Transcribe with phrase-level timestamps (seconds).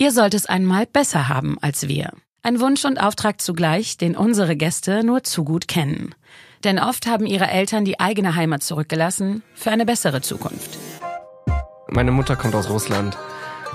[0.00, 2.12] Ihr sollt es einmal besser haben als wir.
[2.44, 6.14] Ein Wunsch und Auftrag zugleich, den unsere Gäste nur zu gut kennen.
[6.62, 10.78] Denn oft haben ihre Eltern die eigene Heimat zurückgelassen für eine bessere Zukunft.
[11.88, 13.18] Meine Mutter kommt aus Russland.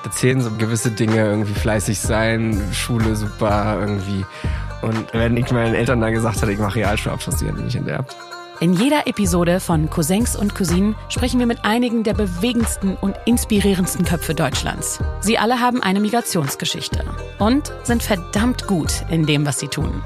[0.05, 4.25] Erzählen so gewisse Dinge, irgendwie fleißig sein, Schule super, irgendwie.
[4.81, 8.15] Und wenn ich meinen Eltern dann gesagt hätte, ich mache Realschulabschluss, die hätten mich enterbt.
[8.63, 14.05] In jeder Episode von Cousins und Cousinen sprechen wir mit einigen der bewegendsten und inspirierendsten
[14.05, 15.03] Köpfe Deutschlands.
[15.19, 17.03] Sie alle haben eine Migrationsgeschichte
[17.39, 20.01] und sind verdammt gut in dem, was sie tun.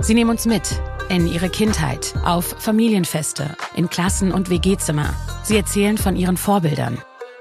[0.00, 5.14] Sie nehmen uns mit in ihre Kindheit, auf Familienfeste, in Klassen- und WG-Zimmer.
[5.44, 6.98] Sie erzählen von ihren Vorbildern.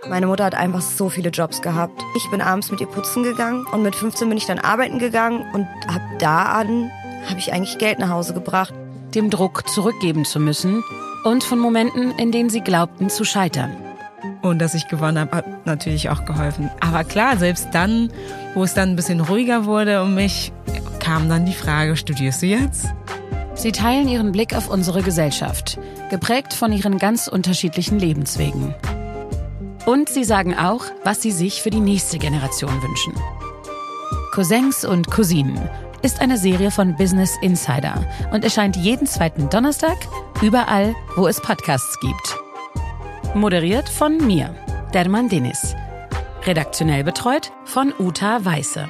[0.08, 2.00] Meine Mutter hat einfach so viele Jobs gehabt.
[2.16, 5.52] Ich bin abends mit ihr putzen gegangen und mit 15 bin ich dann arbeiten gegangen
[5.52, 6.92] und ab da an
[7.28, 8.76] habe ich eigentlich Geld nach Hause gebracht
[9.16, 10.84] dem Druck zurückgeben zu müssen
[11.24, 13.76] und von Momenten, in denen sie glaubten zu scheitern.
[14.42, 16.70] Und dass ich gewonnen habe, hat natürlich auch geholfen.
[16.80, 18.12] Aber klar, selbst dann,
[18.54, 20.52] wo es dann ein bisschen ruhiger wurde um mich,
[21.00, 22.88] kam dann die Frage, studierst du jetzt?
[23.56, 25.80] Sie teilen ihren Blick auf unsere Gesellschaft,
[26.10, 28.74] geprägt von ihren ganz unterschiedlichen Lebenswegen.
[29.86, 33.14] Und sie sagen auch, was sie sich für die nächste Generation wünschen.
[34.34, 35.70] Cousins und Cousinen
[36.02, 39.98] ist eine Serie von Business Insider und erscheint jeden zweiten Donnerstag
[40.42, 42.38] überall, wo es Podcasts gibt.
[43.36, 44.56] Moderiert von mir,
[44.94, 45.76] Derman Denis.
[46.46, 48.90] Redaktionell betreut von Uta Weiße.